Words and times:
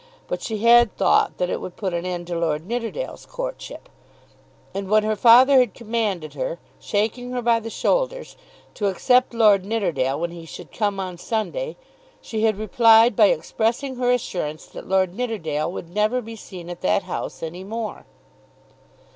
But 0.27 0.41
she 0.41 0.57
had 0.63 0.97
thought 0.97 1.37
that 1.37 1.51
it 1.51 1.61
would 1.61 1.75
put 1.75 1.93
an 1.93 2.07
end 2.07 2.25
to 2.25 2.35
Lord 2.39 2.65
Nidderdale's 2.65 3.27
courtship; 3.27 3.87
and 4.73 4.89
when 4.89 5.03
her 5.03 5.15
father 5.15 5.59
had 5.59 5.75
commanded 5.75 6.33
her, 6.33 6.57
shaking 6.79 7.29
her 7.33 7.41
by 7.43 7.59
the 7.59 7.69
shoulders, 7.69 8.35
to 8.73 8.87
accept 8.87 9.31
Lord 9.31 9.63
Nidderdale 9.63 10.19
when 10.19 10.31
he 10.31 10.43
should 10.47 10.71
come 10.71 10.99
on 10.99 11.19
Sunday, 11.19 11.75
she 12.19 12.41
had 12.45 12.57
replied 12.57 13.15
by 13.15 13.27
expressing 13.27 13.97
her 13.97 14.09
assurance 14.09 14.65
that 14.65 14.89
Lord 14.89 15.13
Nidderdale 15.13 15.71
would 15.71 15.91
never 15.93 16.19
be 16.19 16.35
seen 16.35 16.71
at 16.71 16.81
that 16.81 17.03
house 17.03 17.43
any 17.43 17.63
more. 17.63 18.07